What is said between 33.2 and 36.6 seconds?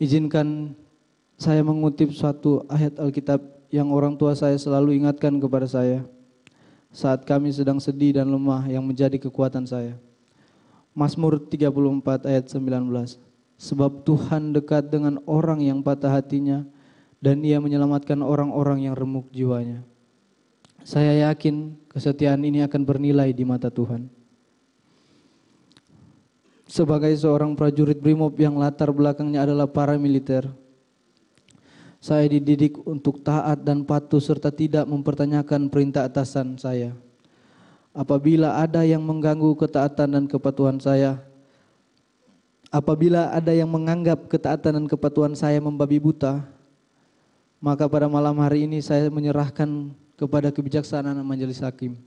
taat dan patuh serta tidak mempertanyakan perintah atasan